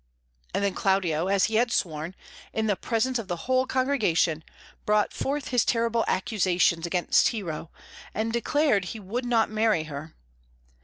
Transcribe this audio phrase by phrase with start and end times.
[0.55, 2.15] And then Claudio, as he had sworn,
[2.53, 4.43] in the presence of the whole congregation,
[4.83, 7.69] brought forth his terrible accusations against Hero,
[8.11, 10.15] and declared he would not marry her.